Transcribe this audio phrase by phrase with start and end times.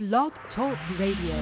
[0.00, 1.36] Blog Talk Radio.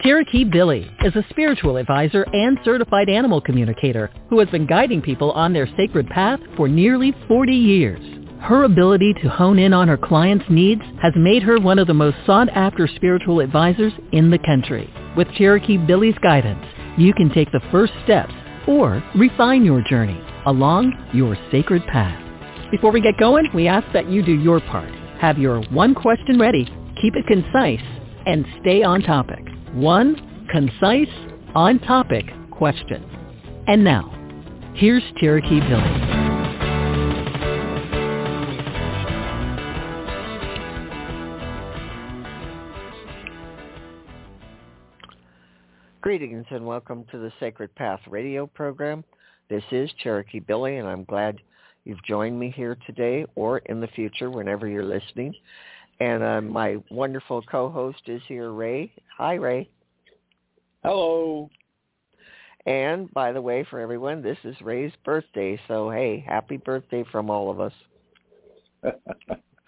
[0.00, 5.30] Cherokee Billie is a spiritual advisor and certified animal communicator who has been guiding people
[5.30, 8.00] on their sacred path for nearly 40 years.
[8.40, 11.94] Her ability to hone in on her clients' needs has made her one of the
[11.94, 14.92] most sought-after spiritual advisors in the country.
[15.16, 16.66] With Cherokee Billie's guidance,
[16.98, 18.34] you can take the first steps
[18.66, 22.20] or refine your journey along your sacred path.
[22.72, 24.90] Before we get going, we ask that you do your part.
[25.24, 26.66] Have your one question ready,
[27.00, 27.80] keep it concise,
[28.26, 29.42] and stay on topic.
[29.72, 30.16] One
[30.50, 31.08] concise,
[31.54, 33.02] on-topic question.
[33.66, 34.10] And now,
[34.74, 35.80] here's Cherokee Billie.
[46.02, 49.02] Greetings and welcome to the Sacred Path radio program.
[49.48, 51.40] This is Cherokee Billie and I'm glad
[51.84, 55.34] you've joined me here today or in the future whenever you're listening.
[56.00, 58.92] And uh, my wonderful co-host is here, Ray.
[59.16, 59.68] Hi, Ray.
[60.82, 61.48] Hello.
[62.66, 65.60] And by the way, for everyone, this is Ray's birthday.
[65.68, 67.72] So, hey, happy birthday from all of us.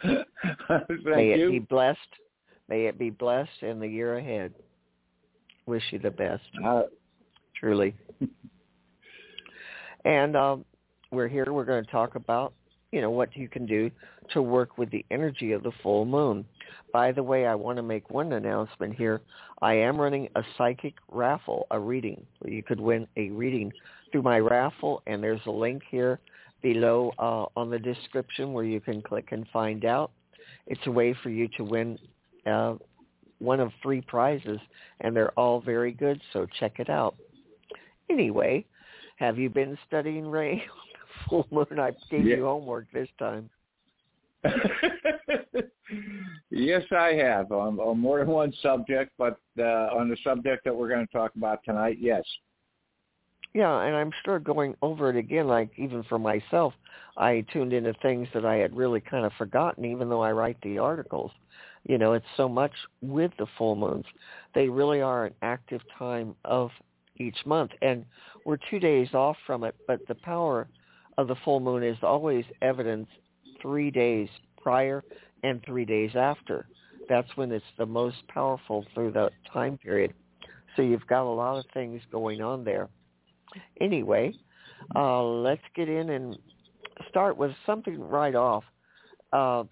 [0.05, 1.51] May it you.
[1.51, 1.99] be blessed.
[2.69, 4.55] May it be blessed in the year ahead.
[5.67, 6.43] Wish you the best.
[6.65, 6.83] Uh,
[7.59, 7.95] truly.
[10.05, 10.65] and um,
[11.11, 11.53] we're here.
[11.53, 12.53] We're going to talk about,
[12.93, 13.91] you know, what you can do
[14.33, 16.45] to work with the energy of the full moon.
[16.93, 19.21] By the way, I want to make one announcement here.
[19.63, 22.25] I am running a psychic raffle, a reading.
[22.45, 23.73] You could win a reading
[24.11, 26.21] through my raffle, and there's a link here
[26.63, 30.11] below uh, on the description where you can click and find out.
[30.67, 31.99] It's a way for you to win
[32.47, 32.75] uh,
[33.39, 34.59] one of three prizes,
[35.01, 37.17] and they're all very good, so check it out.
[38.11, 38.65] Anyway,
[39.17, 40.63] have you been studying Ray?
[41.29, 41.67] Full moon.
[41.79, 42.37] I gave Yeah.
[42.37, 43.51] you homework this time.
[46.51, 50.75] yes, I have on, on more than one subject, but uh, on the subject that
[50.75, 52.23] we're going to talk about tonight, yes.
[53.55, 56.75] Yeah, and I'm sure going over it again, like even for myself,
[57.17, 60.59] I tuned into things that I had really kind of forgotten, even though I write
[60.63, 61.31] the articles.
[61.89, 64.05] You know, it's so much with the full moons.
[64.55, 66.71] They really are an active time of
[67.17, 68.05] each month, and
[68.45, 70.69] we're two days off from it, but the power
[71.19, 73.09] of the full moon is always evidence
[73.61, 74.29] three days
[74.61, 75.03] prior
[75.43, 76.67] and three days after.
[77.09, 80.13] That's when it's the most powerful through the time period.
[80.75, 82.89] So you've got a lot of things going on there.
[83.81, 84.35] Anyway,
[84.95, 86.37] uh, let's get in and
[87.09, 88.65] start with something right off.
[89.33, 89.65] Uh,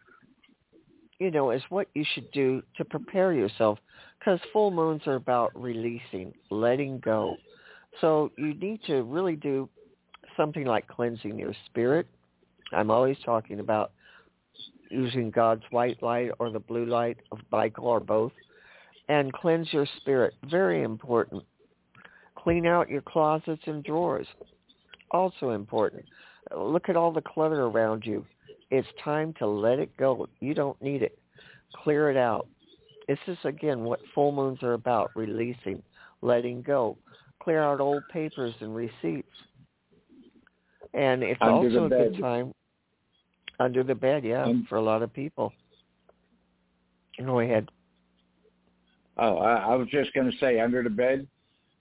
[1.18, 3.78] you know, is what you should do to prepare yourself
[4.18, 7.36] because full moons are about releasing, letting go.
[8.00, 9.68] So you need to really do
[10.36, 12.06] something like cleansing your spirit.
[12.72, 13.92] I'm always talking about
[14.90, 18.32] using God's white light or the blue light of Michael or both
[19.08, 20.34] and cleanse your spirit.
[20.50, 21.42] Very important.
[22.36, 24.26] Clean out your closets and drawers.
[25.10, 26.04] Also important.
[26.56, 28.24] Look at all the clutter around you.
[28.70, 30.28] It's time to let it go.
[30.40, 31.18] You don't need it.
[31.82, 32.48] Clear it out.
[33.08, 35.82] This is, again, what full moons are about, releasing,
[36.22, 36.96] letting go.
[37.40, 39.28] Clear out old papers and receipts.
[40.94, 42.54] And it's Under also a good time
[43.60, 45.52] under the bed, yeah, Um, for a lot of people.
[47.24, 47.68] Go ahead.
[49.16, 51.26] Oh, I, I was just going to say under the bed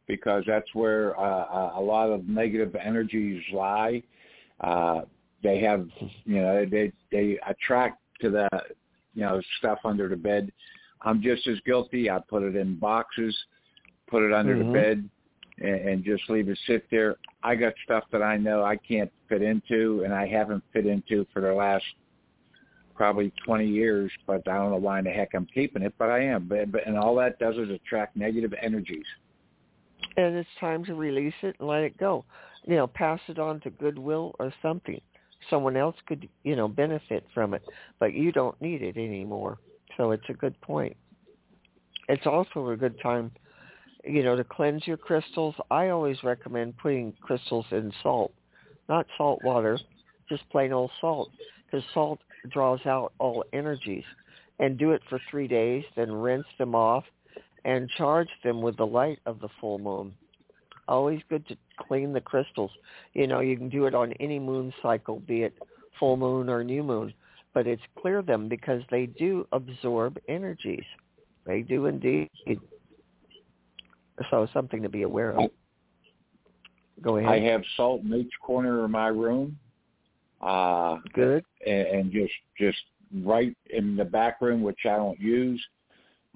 [0.07, 4.03] because that's where uh, a lot of negative energies lie.
[4.59, 5.01] Uh,
[5.41, 5.87] they have,
[6.25, 8.47] you know, they they attract to the,
[9.15, 10.51] you know, stuff under the bed.
[11.01, 12.09] I'm just as guilty.
[12.09, 13.35] I put it in boxes,
[14.07, 14.59] put it under Mhm.
[14.59, 15.09] the bed,
[15.63, 17.15] and, and just leave it sit there.
[17.41, 21.25] I got stuff that I know I can't fit into, and I haven't fit into
[21.33, 21.85] for the last
[22.95, 26.09] probably 20 years, but I don't know why in the heck I'm keeping it, but
[26.09, 26.47] I am.
[26.47, 29.05] But, but and all that does is attract negative energies.
[30.17, 32.25] and it's time to release it and let it go.
[32.65, 35.01] You know, pass it on to Goodwill or something.
[35.49, 37.63] Someone else could, you know, benefit from it,
[37.99, 39.57] but you don't need it anymore.
[39.97, 40.95] So it's a good point.
[42.07, 43.31] It's also a good time,
[44.03, 45.55] you know, to cleanse your crystals.
[45.71, 48.33] I always recommend putting crystals in salt,
[48.89, 49.79] not salt water,
[50.29, 51.29] just plain old salt,
[51.65, 52.19] because salt
[52.51, 54.03] draws out all energies.
[54.59, 57.03] And do it for three days, then rinse them off
[57.65, 60.13] and charge them with the light of the full moon.
[60.87, 62.71] Always good to clean the crystals.
[63.13, 65.53] You know, you can do it on any moon cycle, be it
[65.99, 67.13] full moon or new moon,
[67.53, 70.85] but it's clear them because they do absorb energies.
[71.45, 72.29] They do indeed.
[74.29, 75.49] So something to be aware of.
[77.01, 77.31] Go ahead.
[77.31, 79.57] I have salt in each corner of my room.
[80.41, 81.43] Uh, Good.
[81.65, 82.77] and, and just just
[83.23, 85.63] right in the back room, which I don't use.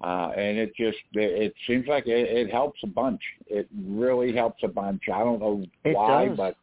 [0.02, 3.20] Uh, and it just it it seems like it, it helps a bunch.
[3.46, 5.02] It really helps a bunch.
[5.12, 6.36] I don't know It why, does.
[6.36, 6.56] but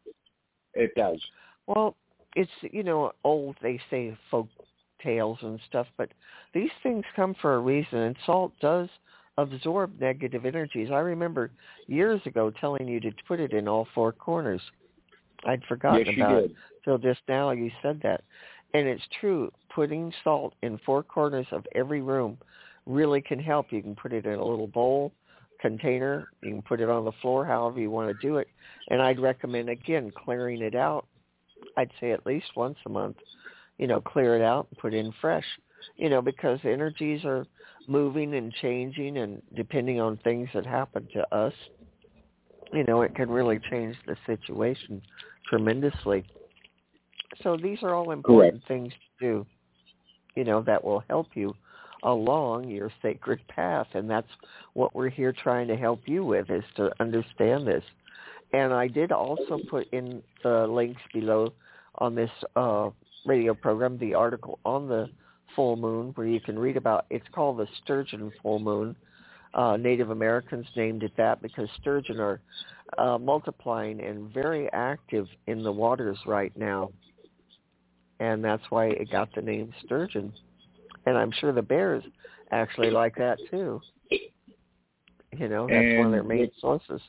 [0.73, 1.21] it does.
[1.67, 1.95] Well,
[2.35, 4.47] it's you know old they say folk
[5.03, 6.09] tales and stuff, but
[6.53, 8.89] these things come for a reason, and salt does
[9.37, 10.89] absorb negative energies.
[10.91, 11.51] I remember
[11.87, 14.61] years ago telling you to put it in all four corners.
[15.45, 16.51] I'd forgotten yes, about did.
[16.51, 18.23] it till just now you said that,
[18.73, 19.51] and it's true.
[19.73, 22.37] Putting salt in four corners of every room
[22.85, 23.71] really can help.
[23.71, 25.11] You can put it in a little bowl
[25.61, 26.29] container.
[26.41, 28.47] You can put it on the floor, however you want to do it.
[28.89, 31.07] And I'd recommend again clearing it out
[31.77, 33.17] I'd say at least once a month,
[33.77, 35.45] you know, clear it out and put in fresh,
[35.97, 37.45] you know, because energies are
[37.87, 41.53] moving and changing and depending on things that happen to us,
[42.73, 45.01] you know, it can really change the situation
[45.47, 46.25] tremendously.
[47.43, 49.45] So these are all important things to do,
[50.35, 51.53] you know, that will help you
[52.03, 53.87] along your sacred path.
[53.93, 54.27] And that's
[54.73, 57.83] what we're here trying to help you with is to understand this.
[58.53, 61.53] And I did also put in the links below
[61.95, 62.89] on this uh,
[63.25, 65.09] radio program, the article on the
[65.55, 68.95] full moon where you can read about, it's called the sturgeon full moon.
[69.53, 72.41] Uh, Native Americans named it that because sturgeon are
[72.97, 76.91] uh, multiplying and very active in the waters right now.
[78.19, 80.33] And that's why it got the name sturgeon.
[81.05, 82.03] And I'm sure the bears
[82.51, 83.81] actually like that too.
[85.37, 87.01] You know, that's one of their main with- sources.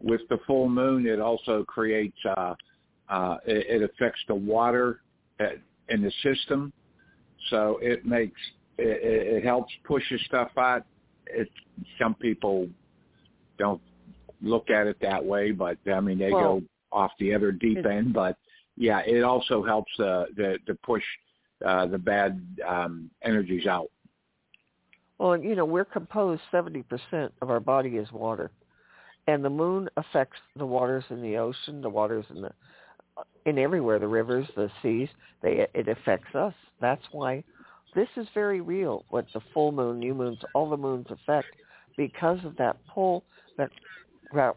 [0.00, 2.54] with the full moon, it also creates, uh,
[3.08, 5.00] uh, it, it affects the water
[5.40, 5.54] at,
[5.88, 6.72] in the system.
[7.50, 8.40] So it makes,
[8.78, 10.84] it, it it helps pushes stuff out.
[11.26, 11.48] It,
[11.98, 12.68] some people
[13.58, 13.80] don't
[14.42, 16.62] look at it that way, but I mean, they Well, go
[16.92, 18.36] off the other deep end, but
[18.76, 21.02] yeah, it also helps the, the, to push,
[21.64, 23.90] uh, the bad, um, energies out.
[25.18, 26.84] Well, you know, we're composed 70%
[27.40, 28.50] of our body is water.
[29.26, 32.52] And the moon affects the waters in the ocean, the waters in the
[33.46, 35.08] in everywhere, the rivers, the seas.
[35.42, 36.54] They it affects us.
[36.80, 37.44] That's why
[37.94, 39.04] this is very real.
[39.10, 41.48] What the full moon, new moons, all the moons affect
[41.96, 43.24] because of that pull
[43.56, 43.70] that
[44.32, 44.56] that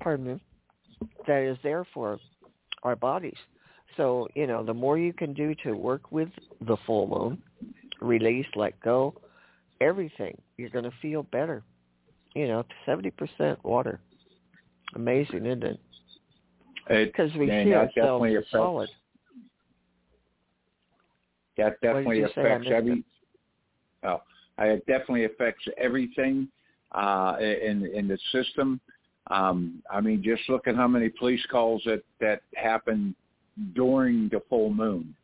[0.00, 0.40] pardon me
[1.26, 2.18] that is there for
[2.82, 3.36] our bodies.
[3.96, 6.28] So you know, the more you can do to work with
[6.60, 7.42] the full moon,
[8.00, 9.14] release, let go,
[9.80, 11.62] everything, you're going to feel better.
[12.34, 14.00] You know, 70% water.
[14.94, 15.80] Amazing, isn't it?
[16.88, 18.90] Because we see ourselves as affects- solid.
[21.56, 22.42] That definitely you say?
[22.42, 23.04] I affects every.
[24.04, 24.22] Oh,
[24.58, 26.48] it definitely affects everything
[26.92, 28.80] uh, in in the system.
[29.30, 33.14] Um, I mean, just look at how many police calls that that happen
[33.74, 35.14] during the full moon.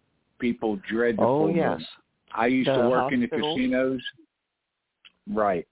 [0.41, 1.61] People dread the full moon.
[1.61, 1.79] Oh, full yes.
[1.79, 1.87] moon.
[2.35, 4.03] I used The to work in the casinos.
[5.33, 5.67] Right.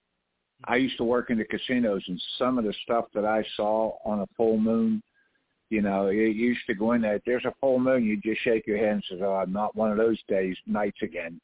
[0.64, 3.96] I used to work in the casinos, and some of the stuff that I saw
[4.04, 5.02] on a full moon,
[5.72, 7.14] you know, you used to go in there.
[7.14, 9.74] If there's a full moon, you just shake your head and say, "Oh, I'm not
[9.74, 11.40] one of those days, nights again."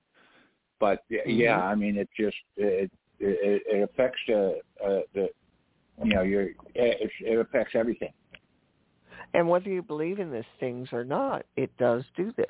[0.79, 1.39] But Mm-hmm.
[1.39, 5.31] yeah, I mean, it just it it, it affects the uh, the
[6.05, 6.43] you know your
[6.75, 8.13] it, it affects everything.
[9.33, 12.47] And whether you believe in these things or not, it does do this.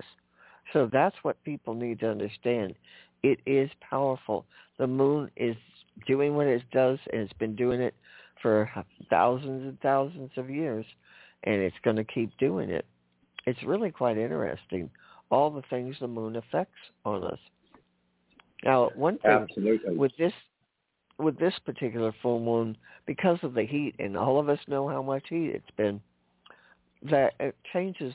[0.72, 2.74] So that's what people need to understand.
[3.22, 4.46] It is powerful.
[4.78, 5.56] The moon is
[6.08, 7.94] doing what it does, and it's been doing it
[8.42, 8.68] for
[9.10, 10.84] thousands and thousands of years,
[11.44, 12.84] and it's going to keep doing it.
[13.46, 14.90] It's really quite interesting,
[15.30, 17.38] all the things the moon affects on us.
[18.64, 19.96] Now, one thing Absolutely.
[19.96, 20.32] with this
[21.18, 22.76] with this particular full moon
[23.06, 26.00] because of the heat and all of us know how much heat it's been
[27.10, 28.14] that it changes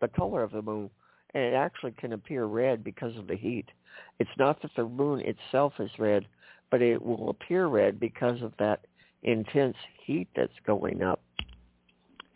[0.00, 0.90] the color of the moon
[1.34, 3.66] and it actually can appear red because of the heat
[4.18, 6.26] it's not that the moon itself is red
[6.70, 8.80] but it will appear red because of that
[9.22, 11.22] intense heat that's going up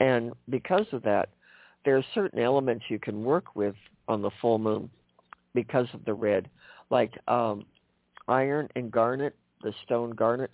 [0.00, 1.30] and because of that
[1.84, 3.74] there are certain elements you can work with
[4.08, 4.90] on the full moon
[5.54, 6.48] because of the red
[6.90, 7.64] like um
[8.28, 10.50] iron and garnet the stone garnet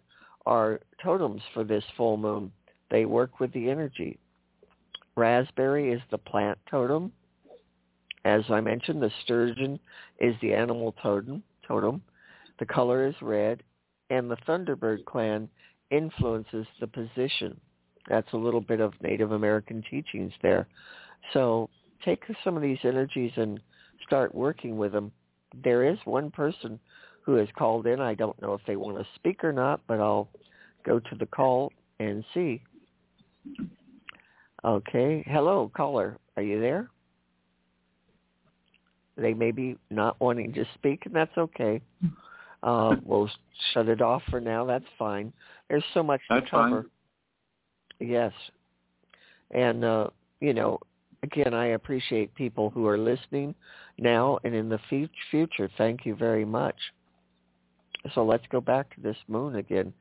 [0.47, 2.53] are totems for this full moon.
[2.91, 4.19] They work with the energy.
[5.17, 7.13] Raspberry is the plant totem.
[8.25, 9.79] As I mentioned, the sturgeon
[10.19, 11.43] is the animal totem.
[11.67, 12.03] Totem.
[12.59, 13.63] The color is red,
[14.11, 15.49] and the Thunderbird clan
[15.91, 17.61] influences the position.
[18.09, 20.67] That's a little bit of Native American teachings there.
[21.33, 21.71] So
[22.05, 23.61] take some of these energies and
[24.07, 25.13] start working with them.
[25.63, 26.81] There is one person
[27.23, 28.01] who has called in.
[28.01, 30.29] I don't know if they want to speak or not, but I'll
[30.85, 32.61] go to the call and see.
[34.65, 35.25] Okay.
[35.27, 36.19] Hello, caller.
[36.37, 36.89] Are you there?
[39.17, 41.81] They may be not wanting to speak, and that's okay.
[42.63, 43.31] Uh, we'll
[43.73, 44.65] shut it off for now.
[44.65, 45.33] That's fine.
[45.69, 46.83] There's so much That's cover.
[46.83, 46.91] fine.
[48.03, 48.33] Yes.
[49.53, 50.09] And, uh,
[50.41, 50.81] you know,
[51.23, 53.55] again, I appreciate people who are listening
[53.99, 55.71] now and in the fu- future.
[55.79, 56.77] Thank you very much.
[58.15, 59.93] So let's go back to this moon again.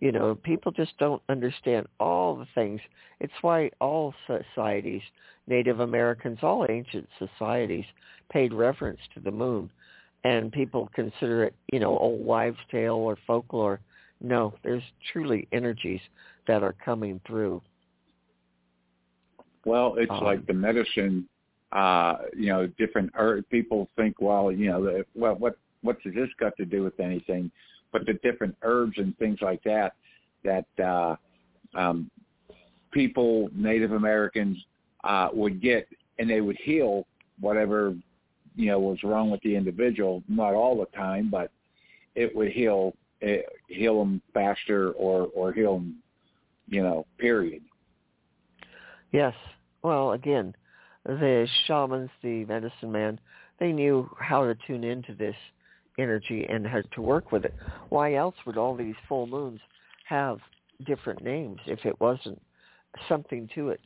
[0.00, 2.80] You know, people just don't understand all the things.
[3.18, 5.02] It's why all societies,
[5.46, 7.84] Native Americans, all ancient societies
[8.30, 9.70] paid reverence to the moon.
[10.24, 13.80] And people consider it, you know, old wives' tale or folklore.
[14.20, 16.00] No, there's truly energies
[16.46, 17.62] that are coming through.
[19.64, 21.28] Well, it's Um, like the medicine.
[21.72, 26.14] Uh, you know, different er- people think, well, you know, the, well, what what does
[26.14, 27.50] this got to do with anything?
[27.92, 29.94] But the different herbs and things like that
[30.42, 31.16] that uh,
[31.74, 32.10] um,
[32.90, 34.58] people, Native Americans,
[35.04, 35.86] uh, would get,
[36.18, 37.06] and they would heal
[37.40, 37.94] whatever
[38.56, 40.22] you know was wrong with the individual.
[40.28, 41.50] Not all the time, but
[42.14, 45.96] it would heal Eh, heal them faster or or heal them,
[46.68, 47.06] you know.
[47.18, 47.62] Period.
[49.12, 49.34] Yes.
[49.82, 50.54] Well, again,
[51.04, 53.18] the shamans, the medicine man,
[53.58, 55.36] they knew how to tune into this
[55.98, 57.54] energy and how to work with it.
[57.88, 59.60] Why else would all these full moons
[60.06, 60.38] have
[60.86, 62.40] different names if it wasn't
[63.08, 63.80] something to it?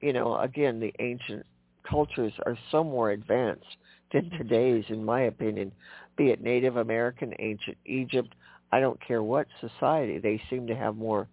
[0.00, 1.44] You know, again, the ancient
[1.88, 3.76] cultures are so more advanced
[4.12, 5.72] than today's, in my opinion,
[6.16, 8.34] be it Native American, ancient Egypt,
[8.72, 11.28] I don't care what society, they seem to have more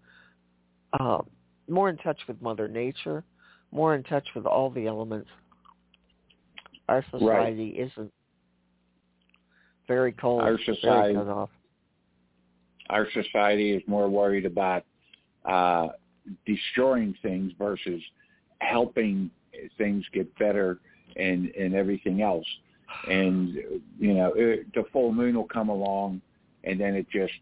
[1.00, 1.20] uh,
[1.70, 3.24] more in touch with Mother Nature,
[3.72, 5.29] more in touch with all the elements.
[6.88, 8.12] Our society isn't
[9.88, 11.50] very cold, Our very society- cut off.
[12.89, 14.84] our society is more worried about
[15.46, 15.89] uh,
[16.46, 18.01] destroying things versus
[18.60, 19.29] helping
[19.77, 20.79] things get better
[21.17, 22.46] and and everything else.
[23.10, 23.53] And
[24.00, 26.22] you know, it, the full moon will come along,
[26.67, 27.33] and then it just,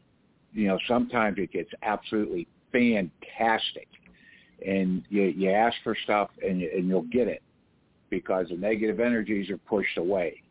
[0.53, 3.87] you know, sometimes it gets absolutely fantastic,
[4.65, 7.41] and you you ask for stuff and you, and you'll get it
[8.09, 10.41] because the negative energies are pushed away.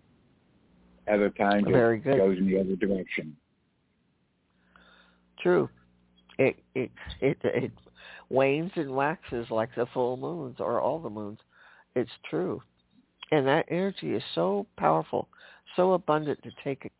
[1.10, 2.18] Other times Very it good.
[2.18, 3.36] goes in the other direction.
[5.40, 5.68] True.
[6.38, 6.90] It it
[7.20, 7.72] it it
[8.30, 11.38] wanes and waxes like the full moons or all the moons.
[11.94, 12.60] It's true,
[13.30, 15.28] and that energy is so powerful,
[15.76, 16.90] so abundant to take a,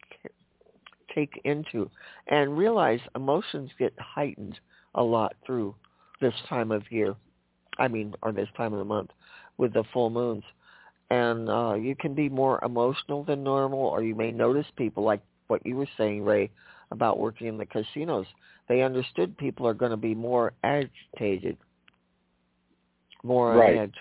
[1.14, 1.90] take into,
[2.28, 4.59] and realize emotions get heightened
[4.94, 5.75] a lot through
[6.21, 7.14] this time of year.
[7.78, 9.11] I mean, or this time of the month
[9.59, 10.44] with the full moons,
[11.11, 15.21] and uh, you can be more emotional than normal, or you may notice people like
[15.49, 16.50] what you were saying, Ray,
[16.90, 18.26] about working in the casinos.
[18.68, 21.59] They understood people are going to be more agitated,
[23.23, 23.94] more on edge.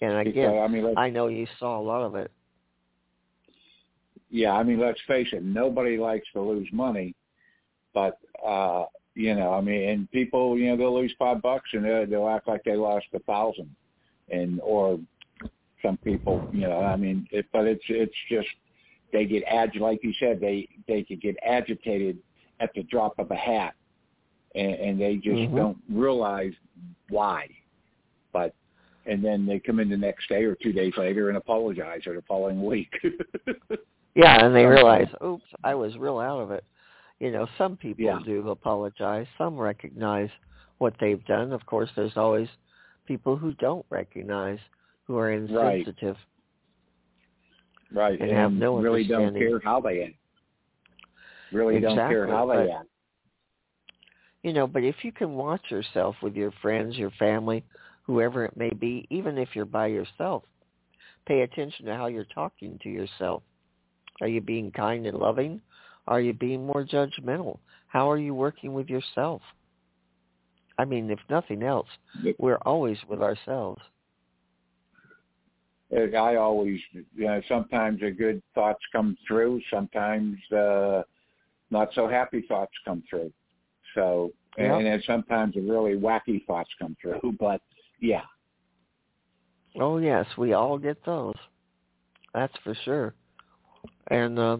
[0.00, 2.30] And again, I mean, I know you saw a lot of it.
[4.32, 7.14] Yeah, I mean, let's face it, nobody likes to lose money,
[7.92, 11.84] but uh, you know, I mean, and people, you know, they'll lose five bucks and
[11.84, 13.68] they'll, they'll act like they lost a thousand,
[14.30, 14.98] and or
[15.82, 18.48] some people, you know, I mean, it, but it's it's just
[19.12, 22.16] they get ag like you said, they they could get agitated
[22.60, 23.74] at the drop of a hat,
[24.54, 25.56] and, and they just Mhm.
[25.56, 26.54] don't realize
[27.10, 27.48] why,
[28.32, 28.54] but.
[29.04, 32.14] And then they come in the next day or two days later and apologize or
[32.14, 32.88] the following week.
[34.14, 35.80] Yeah, and they realize, oops, I mm-hmm.
[35.80, 36.64] was real out of it.
[37.18, 38.18] You know, some people Yeah.
[38.24, 39.26] do apologize.
[39.38, 40.28] Some recognize
[40.78, 41.52] what they've done.
[41.52, 42.48] Of course, there's always
[43.06, 44.58] people who don't recognize,
[45.04, 46.16] who are insensitive.
[47.94, 50.14] right and have no really don't care how they act
[51.52, 52.88] really don't care how they but- act
[54.42, 57.64] You know, but if you can watch yourself with your friends, your family,
[58.04, 60.42] whoever it may be, even if you're by yourself,
[61.26, 63.42] pay attention to how you're talking to yourself.
[64.22, 65.60] Are you being kind and loving?
[66.06, 67.58] Are you being more judgmental?
[67.88, 69.42] How are you working with yourself?
[70.78, 71.88] I mean, if nothing else,
[72.38, 73.82] we're always with ourselves.
[75.92, 81.02] I always you know sometimes the good thoughts come through sometimes uh
[81.70, 83.30] not so happy thoughts come through
[83.94, 84.76] so and, Yeah.
[84.78, 87.60] and then sometimes the really wacky thoughts come through but
[88.00, 88.22] yeah
[89.80, 91.34] Oh yes, we all get those.
[92.34, 93.14] That's for sure.
[94.12, 94.58] And uh,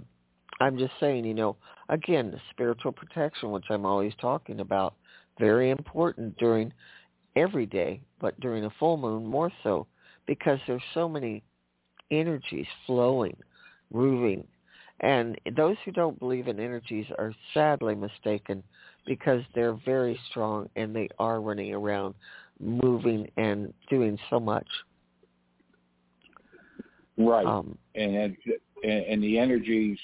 [0.61, 1.56] I'm just saying, you know,
[1.90, 4.94] again, the spiritual protection, which I'm always talking about,
[5.38, 6.73] very important during
[7.37, 9.87] every day, but during a full moon more so,
[10.26, 11.42] because there's so many
[12.11, 13.37] energies flowing,
[13.92, 14.44] moving,
[15.00, 18.62] and those who don't believe in energies are sadly mistaken
[19.04, 22.14] because they're very strong and they are running around
[22.59, 24.66] moving and doing so much.
[27.18, 27.44] Right.
[27.44, 28.37] Um, and
[28.82, 29.98] and and the energies.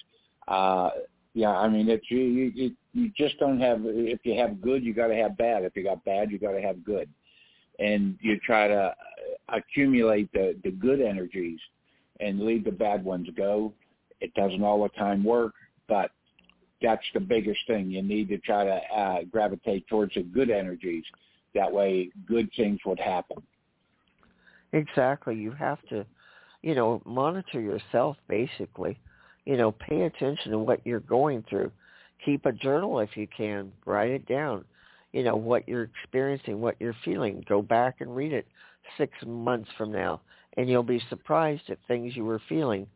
[0.46, 0.90] Uh,
[1.34, 3.80] yeah, I mean, it's you, you you just don't have.
[3.84, 5.64] If you have good, you got to have bad.
[5.64, 7.08] If you got bad, you got to have good,
[7.78, 8.94] and you try to
[9.48, 11.60] accumulate the the good energies
[12.20, 13.72] and leave the bad ones go.
[14.20, 15.54] It doesn't all the time work,
[15.88, 16.10] but
[16.82, 17.90] that's the biggest thing.
[17.90, 21.04] You need to try to uh, gravitate towards the good energies.
[21.54, 23.42] That way, good things would happen.
[24.72, 25.34] Exactly.
[25.36, 26.04] You have to,
[26.62, 28.98] you know, monitor yourself basically.
[29.44, 31.72] You know, pay attention to what you're going through.
[32.24, 33.72] Keep a journal if you can.
[33.86, 34.64] Write it down.
[35.12, 37.42] You know, what you're experiencing, what you're feeling.
[37.48, 38.46] Go back and read it
[38.98, 40.20] six months from now.
[40.56, 42.86] And you'll be surprised at things you were feeling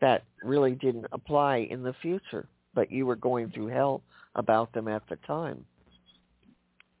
[0.00, 4.02] that really didn't apply in the future, but you were going through hell
[4.34, 5.64] about them at the time.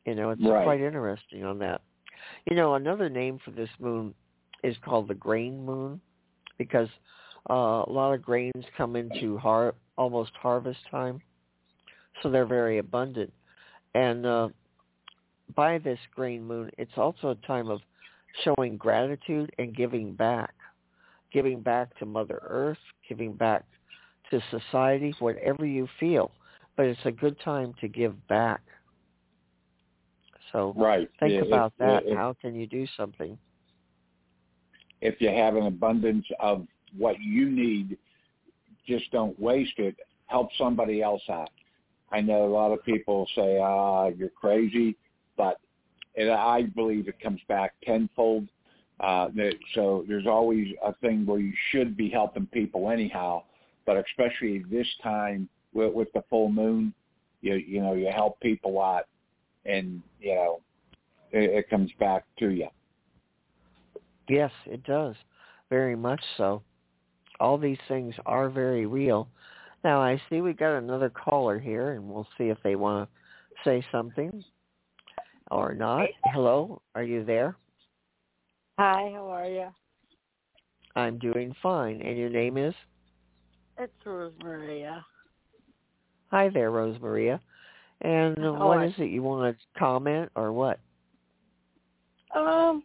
[0.06, 0.64] You know, it's right.
[0.64, 1.82] quite interesting on that.
[2.48, 4.14] You know, another name for this moon
[4.64, 6.00] is called the grain moon
[6.58, 6.88] because
[7.50, 11.20] uh, a lot of grains come into har- almost harvest time,
[12.22, 13.32] so they're very abundant.
[13.94, 14.48] And uh,
[15.54, 17.80] by this grain moon, it's also a time of
[18.42, 20.54] showing gratitude and giving back,
[21.32, 22.78] giving back to Mother Earth,
[23.08, 23.64] giving back
[24.30, 26.30] to society, whatever you feel.
[26.76, 28.62] But it's a good time to give back.
[30.50, 31.08] So right.
[31.20, 32.06] think If- about if- that.
[32.06, 33.38] if- How can you do something?
[35.04, 37.98] If you have an abundance of what you need,
[38.88, 39.94] just don't waste it.
[40.26, 41.50] Help somebody else out.
[42.10, 44.96] I know a lot of people say, "Ah, you're crazy,"
[45.36, 45.60] but
[46.14, 48.48] it, I believe it comes back tenfold.
[48.98, 49.28] Uh,
[49.74, 53.42] so there's always a thing where you should be helping people anyhow,
[53.84, 56.94] but especially this time with, with the full moon,
[57.42, 59.06] you you know you help people out,
[59.66, 60.60] and you know
[61.30, 62.68] it, it comes back to you.
[64.28, 65.14] Yes, it does.
[65.70, 66.62] Very much so.
[67.40, 69.28] All these things are very real.
[69.82, 73.68] Now I see we got another caller here and we'll see if they want to
[73.68, 74.42] say something
[75.50, 76.08] or not.
[76.26, 77.56] Hello, are you there?
[78.78, 79.68] Hi, how are you?
[80.96, 82.00] I'm doing fine.
[82.00, 82.74] And your name is?
[83.78, 85.02] It's Rosemaria.
[86.30, 87.40] Hi there, Rosemaria.
[88.00, 90.80] And How what are is it you want to comment or what?
[92.34, 92.82] Um,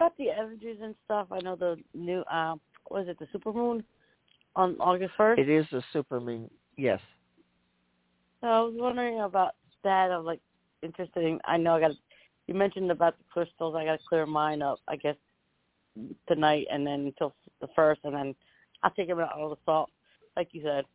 [0.00, 1.26] about the energies and stuff.
[1.30, 2.60] I know the new um,
[2.90, 3.84] was it the supermoon
[4.56, 5.40] on August first?
[5.40, 6.48] It is a supermoon.
[6.76, 7.00] Yes.
[8.40, 10.10] So I was wondering about that.
[10.10, 10.40] I'm like
[10.82, 11.38] interested in.
[11.44, 11.92] I know I got.
[12.46, 13.74] You mentioned about the crystals.
[13.76, 14.78] I got to clear mine up.
[14.88, 15.16] I guess
[16.28, 18.34] tonight and then until the first, and then
[18.82, 19.90] I'll take them out all the salt,
[20.34, 20.86] like you said.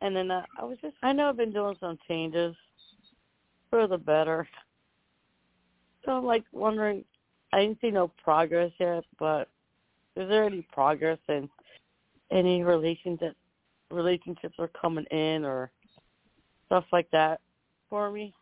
[0.00, 0.96] And then uh, I was just.
[1.02, 2.56] I know I've been doing some changes
[3.68, 4.48] for the better.
[6.06, 7.04] So I'm like wondering.
[7.54, 9.48] I didn't see no progress yet, but
[10.16, 11.48] is there any progress in
[12.32, 13.36] any relations that
[13.92, 15.70] relationships are coming in or
[16.66, 17.40] stuff like that
[17.88, 18.34] for me?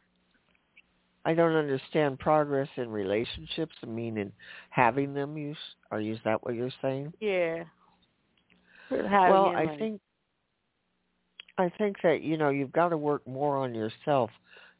[1.26, 3.74] I don't understand progress in relationships.
[3.82, 4.32] I mean, in
[4.70, 5.36] having them.
[5.36, 5.54] You
[5.90, 6.14] are you?
[6.14, 7.12] Is that what you're saying?
[7.20, 7.64] Yeah.
[8.90, 10.00] Well, I like- think
[11.58, 14.30] I think that you know you've got to work more on yourself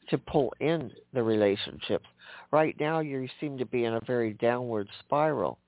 [0.09, 2.07] to pull in the relationships.
[2.51, 5.59] Right now, you seem to be in a very downward spiral.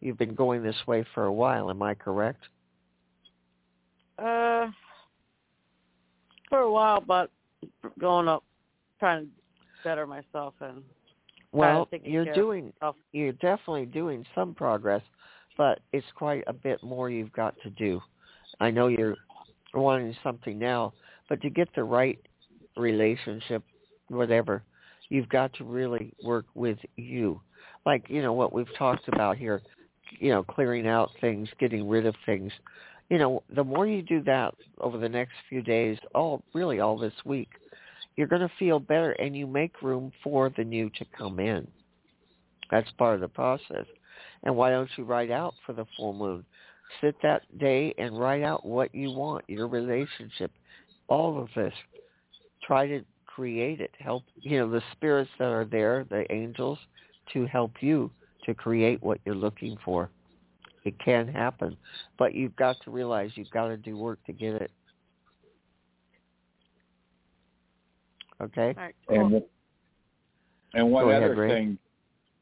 [0.00, 1.70] You've been going this way for a while.
[1.70, 2.42] Am I correct?
[4.18, 4.68] Uh,
[6.48, 7.30] for a while, but
[7.98, 8.44] going up,
[9.00, 9.30] trying to
[9.82, 10.82] better myself and
[11.52, 12.72] Well, you're doing
[13.12, 15.02] you're definitely doing some progress,
[15.56, 18.00] but it's quite a bit more you've got to do.
[18.60, 19.16] I know you're
[19.72, 20.94] wanting something now,
[21.28, 22.18] but to get the right
[22.76, 23.62] relationship,
[24.08, 24.62] whatever,
[25.14, 27.40] you've got to really work with you.
[27.86, 29.62] Like, you know, what we've talked about here,
[30.18, 32.50] you know, clearing out things, getting rid of things.
[33.10, 36.98] You know, the more you do that over the next few days, all really all
[36.98, 37.48] this week,
[38.16, 41.64] you're going to feel better and you make room for the new to come in.
[42.72, 43.86] That's part of the process.
[44.42, 46.44] And why don't you write out for the full moon?
[47.00, 50.50] Sit that day and write out what you want, your relationship,
[51.06, 51.74] all of this.
[52.66, 53.90] Try to create it.
[53.98, 56.78] Help, you know, the spirits that are there, the angels,
[57.32, 58.10] to help you
[58.44, 60.10] to create what you're looking for.
[60.84, 61.76] It can happen,
[62.18, 64.70] but you've got to realize you've got to do work to get it.
[68.42, 68.74] Okay?
[68.76, 69.26] All right, cool.
[69.26, 69.42] And
[70.74, 71.48] and one ahead, other Ray.
[71.48, 71.78] thing,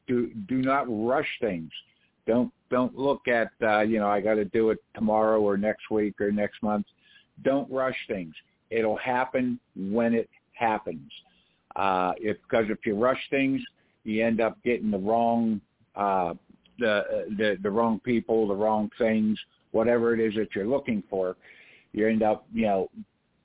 [0.07, 1.71] do do not rush things.
[2.27, 5.89] Don't don't look at uh, you know I got to do it tomorrow or next
[5.89, 6.85] week or next month.
[7.43, 8.33] Don't rush things.
[8.71, 11.11] It'll happen when it happens.
[11.75, 13.61] Uh, if because if you rush things,
[14.03, 15.59] you end up getting the wrong
[15.95, 16.33] uh,
[16.79, 19.39] the the the wrong people, the wrong things,
[19.71, 21.35] whatever it is that you're looking for,
[21.91, 22.89] you end up, you know,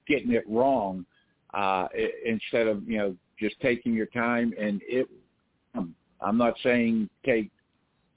[0.07, 1.05] getting it wrong
[1.55, 1.89] uh,
[2.25, 4.53] instead of, you know, just taking your time.
[4.59, 5.09] And it,
[6.21, 7.51] I'm not saying take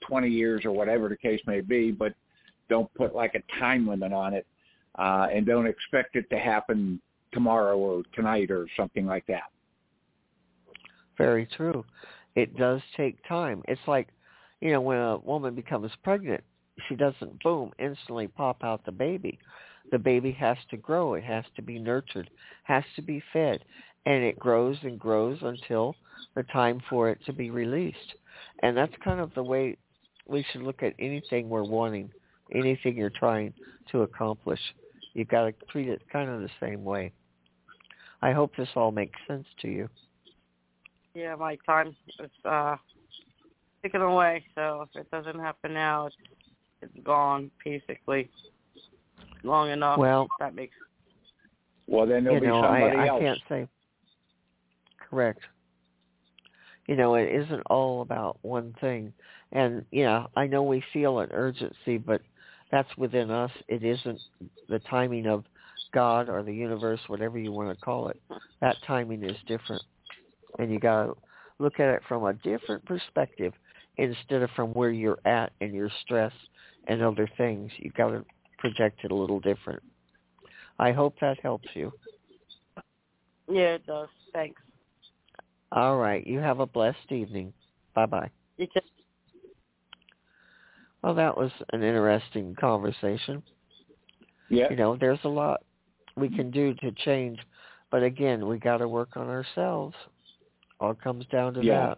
[0.02, 2.14] 20 years or whatever the case may be, but
[2.70, 4.48] don't put like a time limit on it
[4.98, 7.00] uh, and don't expect it to happen
[7.34, 9.44] tomorrow or tonight or something like that.
[11.18, 11.86] Very true.
[12.36, 13.62] It does take time.
[13.68, 14.08] It's like,
[14.62, 16.44] you know, when a woman becomes pregnant,
[16.88, 19.38] she doesn't boom instantly pop out the baby.
[19.92, 21.16] The baby has to grow.
[21.16, 22.30] It has to be nurtured,
[22.64, 23.64] has to be fed,
[24.06, 25.96] and it grows and grows until
[26.36, 28.16] the time for it to be released.
[28.64, 29.78] And that's kind of the way
[30.28, 32.10] we should look at anything we're wanting,
[32.54, 33.54] anything you're trying
[33.92, 34.60] to accomplish.
[35.14, 37.12] You've got to treat it kind of the same way.
[38.22, 39.90] I hope this all makes sense to you.
[41.14, 42.78] Yeah, my time is uh
[43.82, 46.16] ticking away, so if it doesn't happen now, it's
[46.82, 48.30] it's gone basically.
[49.44, 49.98] Long enough.
[49.98, 50.76] Well, that makes.
[51.88, 53.22] Well, then there'll you know, be somebody I, else.
[53.22, 53.68] I can't say.
[55.10, 55.42] Correct.
[56.88, 59.14] You know, it isn't all about one thing,
[59.52, 62.22] and yeah, I know we feel an urgency, but
[62.72, 63.52] that's within us.
[63.68, 64.20] It isn't
[64.70, 65.44] the timing of
[65.94, 68.22] God or the universe, whatever you want to call it.
[68.62, 69.84] That timing is different,
[70.60, 71.14] and you got to
[71.60, 73.54] look at it from a different perspective
[73.98, 76.34] instead of from where you're at and your stress
[76.88, 77.72] and other things.
[77.78, 78.26] You got to
[78.58, 79.82] project it a little different.
[80.80, 81.92] I hope that helps you.
[83.50, 84.08] Yeah, it does.
[84.34, 84.62] Thanks.
[85.72, 86.26] All right.
[86.26, 87.54] You have a blessed evening.
[87.94, 88.30] Bye bye.
[88.58, 88.88] You just
[91.02, 93.44] Well, that was an interesting conversation.
[94.50, 94.70] Yeah.
[94.70, 95.62] You know, there's a lot
[96.22, 97.40] we can do to change,
[97.90, 99.96] but again, we got to work on ourselves.
[100.80, 101.88] All comes down to Yeah.
[101.88, 101.98] that.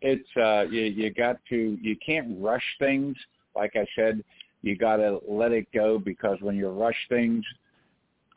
[0.00, 3.16] it's uh you you got to you can't rush things
[3.56, 4.22] like i said
[4.62, 7.44] you got to let it go because when you rush things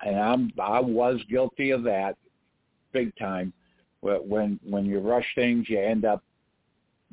[0.03, 2.17] and i'm i was guilty of that
[2.93, 3.53] big time
[3.99, 6.23] Wh- when when you rush things you end up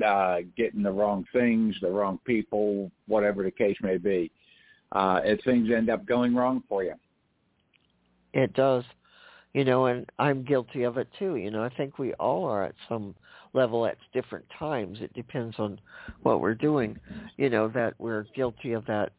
[0.02, 4.30] uh getting the wrong things the wrong people whatever the case may be
[4.92, 6.94] uh and things end up going wrong for you
[8.32, 8.84] It does.
[9.54, 11.36] You know, and I'm guilty of it too.
[11.36, 13.14] You know, I think we all are at some
[13.54, 14.98] level at different times.
[15.00, 15.80] It depends on
[16.22, 16.98] what we're doing.
[17.36, 19.12] You know, that we're guilty of that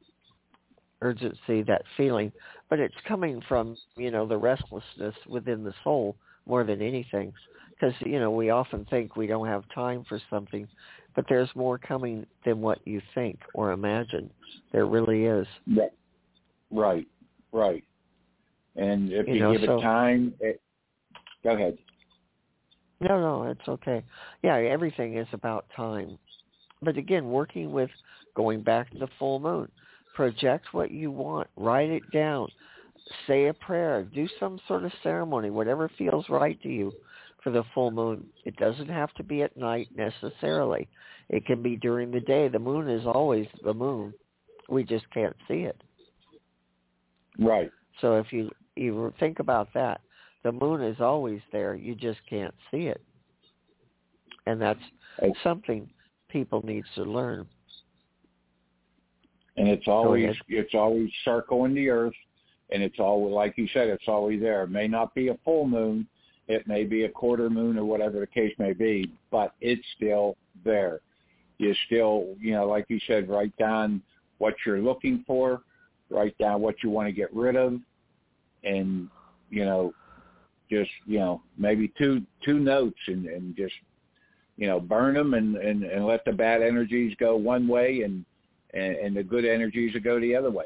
[1.02, 2.32] urgency, that feeling.
[2.70, 7.34] But it's coming from, you know, the restlessness within the soul more than anything.
[7.72, 10.68] Because, you know, we often think we don't have time for something,
[11.16, 14.30] but there's more coming than what you think or imagine.
[14.72, 15.48] There really is.
[16.72, 17.08] Right.
[17.52, 17.84] Right.
[18.80, 20.62] And if You you, know, give so- it time, it,
[21.44, 21.78] go ahead.
[23.02, 24.04] No, no, it's okay.
[24.44, 26.18] Yeah, everything is about time.
[26.82, 27.90] But again, working with
[28.36, 29.70] going back to the full moon,
[30.16, 32.50] project what you want, write it down,
[33.26, 36.92] say a prayer, do some sort of ceremony, whatever feels right to you
[37.42, 38.26] for the full moon.
[38.44, 40.88] It doesn't have to be at night necessarily.
[41.30, 42.50] It can be during the day.
[42.50, 44.14] The moon is always the moon.
[44.68, 45.82] We just can't see it.
[47.40, 47.72] Right.
[48.02, 50.02] So if you you think about that,
[50.44, 51.76] the moon is always there.
[51.76, 53.02] You just can't see it,
[54.46, 54.80] and that's
[55.44, 55.90] something
[56.30, 57.48] people need to learn.
[59.60, 62.14] and it's always it's always circling the earth
[62.72, 64.64] and it's always like you said it's always there.
[64.64, 66.08] It may not be a full moon.
[66.48, 70.38] It may be a quarter moon or whatever the case may be but it's still
[70.64, 71.02] there.
[71.58, 74.02] You still you know like you said write down
[74.38, 75.62] what you're looking for.
[76.10, 77.80] Write down what you want to get rid of
[78.64, 79.10] and
[79.50, 79.94] you know
[80.70, 83.74] just you know maybe two two notes and and just
[84.58, 88.26] you know burn them and and, and let the bad energies go one way and
[88.74, 90.66] and, and the good energies go the other way.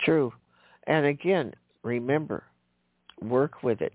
[0.00, 0.32] True,
[0.86, 2.44] and again, remember,
[3.20, 3.92] work with it,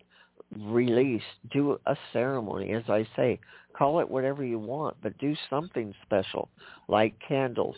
[0.59, 2.73] release, do a ceremony.
[2.73, 3.39] As I say,
[3.77, 6.49] call it whatever you want, but do something special,
[6.87, 7.75] like candles.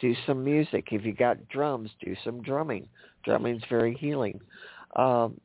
[0.00, 0.88] Do some music.
[0.92, 2.88] If you got drums, do some drumming.
[3.28, 4.40] Drumming's very healing.
[4.96, 5.38] Um,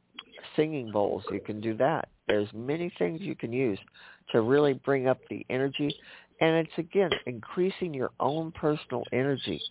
[0.56, 2.08] singing bowls, you can do that.
[2.30, 3.78] There's many things you can use
[4.32, 5.94] to really bring up the energy.
[6.40, 9.62] And it's, again, increasing your own personal energy.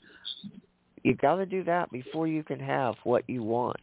[1.02, 3.80] You've got to do that before you can have what you want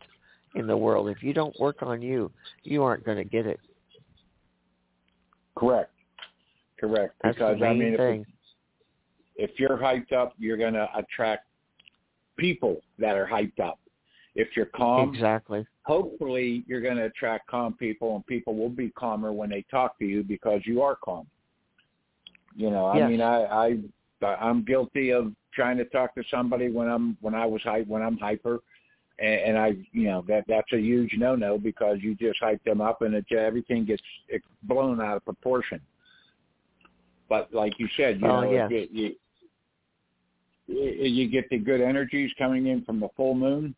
[0.53, 1.09] in the world.
[1.09, 2.31] If you don't work on you,
[2.63, 3.59] you aren't going to get it.
[5.57, 5.91] Correct.
[6.79, 7.15] Correct.
[7.23, 8.25] That's because the I mean, thing.
[9.35, 11.47] if, if you're hyped up, you're going to attract
[12.37, 13.79] people that are hyped up.
[14.35, 15.65] If you're calm, exactly.
[15.83, 19.97] hopefully you're going to attract calm people, and people will be calmer when they talk
[19.99, 21.27] to you because you are calm.
[22.55, 23.09] You know, I Yes.
[23.09, 23.77] mean, I, I
[24.25, 28.01] I'm guilty of trying to talk to somebody when I'm when I was hype when
[28.01, 28.59] I'm hyper,
[29.19, 32.63] and, and I you know that that's a huge no no because you just hype
[32.63, 34.03] them up and it everything gets
[34.63, 35.81] blown out of proportion.
[37.29, 38.69] But like you said, you oh, know, yes.
[38.71, 39.15] you, you
[40.67, 43.75] you get the good energies coming in from the full moon,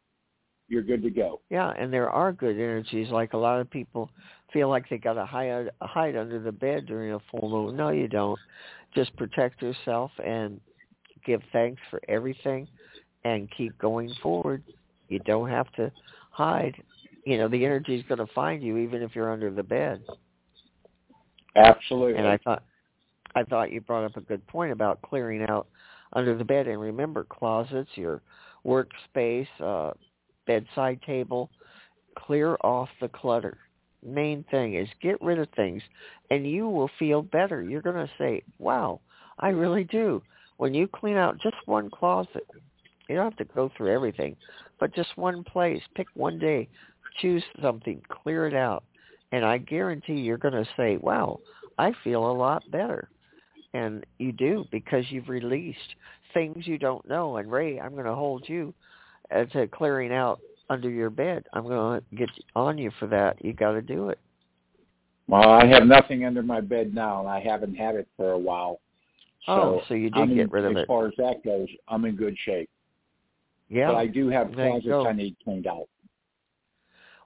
[0.71, 1.41] you're good to go.
[1.49, 3.09] Yeah, and there are good energies.
[3.09, 4.09] Like a lot of people
[4.53, 7.75] feel like they got to hide hide under the bed during a full moon.
[7.75, 8.39] No, you don't.
[8.95, 10.61] Just protect yourself and
[11.25, 12.69] give thanks for everything,
[13.25, 14.63] and keep going forward.
[15.09, 15.91] You don't have to
[16.29, 16.81] hide.
[17.25, 20.01] You know, the energy is going to find you even if you're under the bed.
[21.57, 22.15] Absolutely.
[22.15, 22.63] And I thought
[23.35, 25.67] I thought you brought up a good point about clearing out
[26.13, 26.67] under the bed.
[26.67, 28.21] And remember, closets, your
[28.65, 29.91] workspace, uh,
[30.45, 31.49] bedside table,
[32.17, 33.57] clear off the clutter.
[34.03, 35.83] Main thing is get rid of things,
[36.29, 37.61] and you will feel better.
[37.61, 38.99] You're going to say, wow,
[39.39, 40.21] I really do.
[40.57, 42.47] When you clean out just one closet,
[43.07, 44.35] you don't have to go through everything,
[44.79, 45.81] but just one place.
[45.95, 46.67] Pick one day,
[47.21, 48.83] choose something, clear it out,
[49.31, 51.39] and I guarantee you're going to say, wow,
[51.77, 53.09] I feel a lot better.
[53.73, 55.79] And you do because you've released
[56.33, 57.37] things you don't know.
[57.37, 58.73] And Ray, I'm going to hold you
[59.31, 60.39] to clearing out
[60.69, 61.45] under your bed.
[61.53, 63.43] I'm going to get on you for that.
[63.43, 64.19] You got to do it.
[65.27, 68.37] Well, I have nothing under my bed now, and I haven't had it for a
[68.37, 68.81] while.
[69.47, 70.81] Oh, so oh, so you did I'm get in, rid of as it.
[70.81, 72.69] As far as that goes, I'm in good shape.
[73.69, 73.87] Yeah.
[73.87, 75.07] But I do have closets.
[75.07, 75.87] I need cleaned out.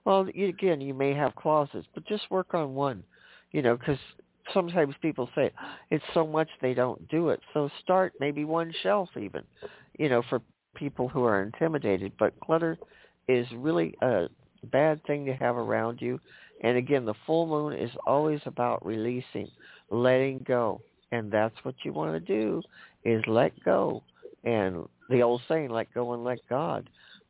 [0.06, 3.04] Well, you, again, you may have closets, but just work on one.
[3.52, 3.98] You know, because
[4.54, 5.52] sometimes people say
[5.90, 7.40] it's so much they don't do it.
[7.54, 9.44] So start maybe one shelf even.
[9.98, 10.42] You know, for
[10.76, 12.14] people who are intimidated.
[12.20, 12.78] But clutter
[13.28, 14.28] is really a
[14.72, 16.20] bad thing to have around you.
[16.62, 19.50] And again, the full moon is always about releasing,
[19.90, 20.82] letting go.
[21.12, 22.62] And that's what you want to do
[23.04, 24.04] is let go.
[24.44, 26.90] And the old saying, let go and let God.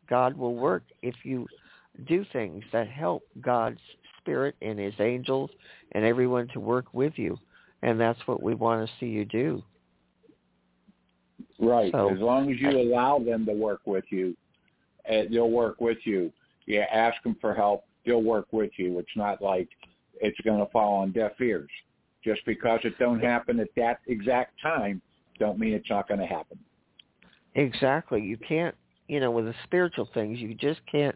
[0.09, 1.47] God will work if you
[2.07, 3.79] do things that help God's
[4.19, 5.49] spirit and his angels
[5.93, 7.37] and everyone to work with you.
[7.81, 9.63] And that's what we want to see you do.
[11.59, 11.91] Right.
[11.91, 14.35] So- as long as you allow them to work with you,
[15.09, 16.31] uh, they'll work with you.
[16.65, 18.99] You ask them for help, they'll work with you.
[18.99, 19.69] It's not like
[20.21, 21.69] it's going to fall on deaf ears.
[22.23, 25.01] Just because it don't happen at that exact time,
[25.39, 26.57] don't mean it's not going to happen.
[27.53, 28.21] Exactly.
[28.21, 28.75] You can't,
[29.07, 31.15] you know, with the spiritual things, you just can't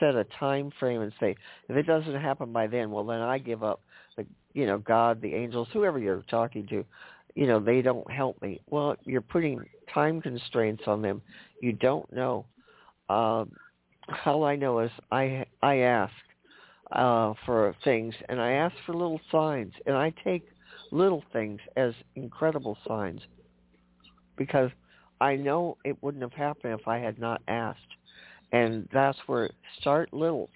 [0.00, 1.36] set a time frame and say,
[1.68, 3.80] if it doesn't happen by then, well, then I give up.
[4.16, 6.84] The, you know, God, the angels, whoever you're talking to,
[7.38, 8.60] you know, they don't help me.
[8.68, 11.22] Well, you're putting time constraints on them.
[11.62, 12.46] You don't know.
[13.08, 13.52] Um,
[14.26, 16.12] all I know is I I ask
[16.90, 20.48] uh, for things, and I ask for little signs, and I take
[20.90, 23.20] little things as incredible signs
[24.36, 24.72] because
[25.20, 27.78] I know it wouldn't have happened if I had not asked.
[28.50, 29.48] And that's where
[29.80, 30.50] start little.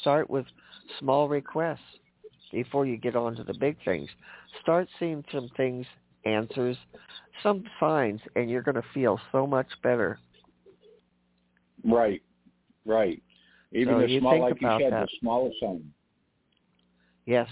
[0.00, 0.46] Start with
[0.98, 1.78] small requests
[2.52, 4.08] before you get on to the big things.
[4.60, 5.86] Start seeing some things,
[6.24, 6.76] answers,
[7.42, 10.18] some signs, and you're going to feel so much better.
[11.84, 12.22] Right.
[12.84, 13.22] Right.
[13.72, 15.06] Even So the you small, like you said, that.
[15.06, 15.92] the smallest sign.
[17.26, 17.48] Yes,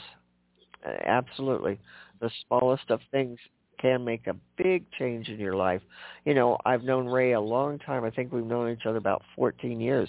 [1.07, 1.79] absolutely.
[2.21, 3.39] The smallest of things
[3.81, 5.83] can make a big change in your life.
[6.25, 8.05] You know, I've known Ray a long time.
[8.05, 10.09] I think we've known each other about 14 years.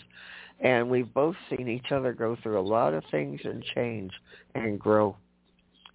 [0.61, 4.11] And we've both seen each other go through a lot of things and change
[4.53, 5.17] and grow.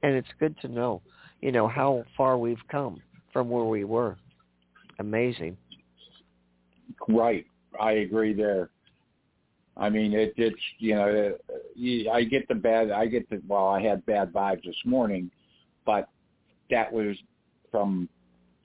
[0.03, 1.03] And it's good to know,
[1.41, 4.17] you know, how far we've come from where we were.
[4.99, 5.57] Amazing.
[7.09, 7.47] Right.
[7.79, 8.71] I agree there.
[9.77, 12.91] I mean, it, it's you know, uh, I get the bad.
[12.91, 13.69] I get the well.
[13.69, 15.31] I had bad vibes this morning,
[15.87, 16.09] but
[16.71, 17.17] that was
[17.71, 18.09] from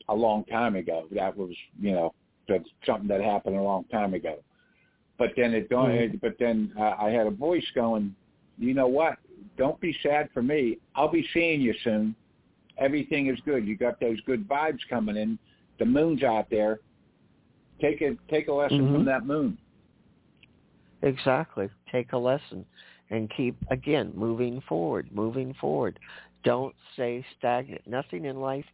[0.09, 1.05] a long time ago.
[1.11, 2.13] That was you know,
[2.49, 4.39] that's something that happened a long time ago.
[5.17, 5.91] But then it don't.
[5.91, 6.19] Mhm.
[6.19, 8.13] But then uh, I had a voice going.
[8.57, 9.17] You know what?
[9.57, 10.77] Don't be sad for me.
[10.95, 12.15] I'll be seeing you soon.
[12.77, 13.65] Everything is good.
[13.65, 15.39] You got those good vibes coming in.
[15.79, 16.79] The moon's out there.
[17.79, 18.93] Take a take a lesson Mhm.
[18.93, 19.57] from that moon.
[21.01, 21.69] Exactly.
[21.91, 22.65] Take a lesson
[23.09, 25.99] and keep, again, moving forward, moving forward.
[26.43, 27.85] Don't stay stagnant.
[27.85, 28.65] Nothing in life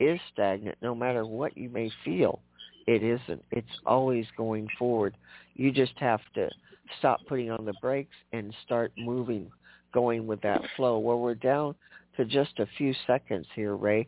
[0.00, 2.40] is stagnant, no matter what you may feel.
[2.86, 3.44] It isn't.
[3.50, 5.16] It's always going forward.
[5.54, 6.50] You just have to
[6.98, 9.50] stop putting on the brakes and start moving,
[9.96, 10.98] going with that flow.
[10.98, 11.74] Well, we're down
[12.18, 14.06] to just a few seconds here, Ray.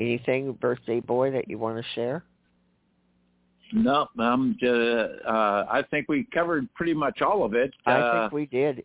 [0.00, 2.24] Anything, birthday boy, that you want to share?
[3.72, 7.72] No, um, uh, uh, I think we covered pretty much all of it.
[7.86, 8.84] I Uh, think we did.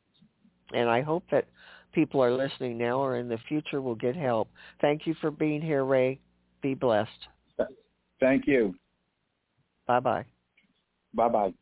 [0.75, 1.47] And I hope that
[1.91, 4.47] people are listening now or in the future will get help.
[4.79, 6.19] Thank you for being here, Ray.
[6.61, 7.09] Be blessed.
[8.19, 8.75] thank you.
[9.87, 10.25] Bye bye.
[11.15, 11.53] Bye bye.